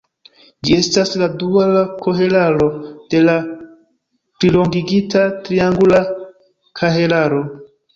Ĝi 0.69 0.77
estas 0.83 1.11
la 1.23 1.27
duala 1.43 1.83
kahelaro 2.07 2.71
de 3.13 3.23
la 3.29 3.37
plilongigita 3.53 5.27
triangula 5.47 6.05
kahelaro. 6.83 7.49